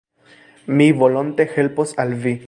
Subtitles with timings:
[0.79, 2.39] Mi volonte helpos al vi.